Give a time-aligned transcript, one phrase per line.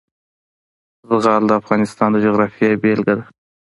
[1.09, 3.25] زغال د افغانستان د جغرافیې بېلګه ده.